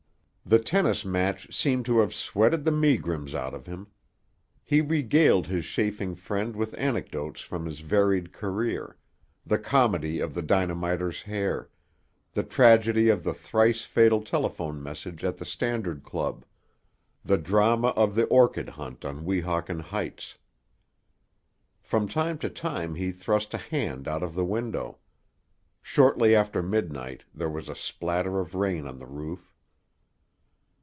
[0.43, 3.87] The tennis match seemed to have sweated the megrims out of him.
[4.65, 8.97] He regaled his chafing friend with anecdotes from his varied career;
[9.45, 11.69] the comedy of the dynamiter's hair;
[12.33, 16.43] the tragedy of the thrice fatal telephone message at the Standard Club;
[17.23, 20.35] the drama of the orchid hunt on Weehawken Heights.
[21.81, 24.97] From time to time he thrust a hand out of the window.
[25.81, 29.47] Shortly after midnight there was a splatter of rain on the roof.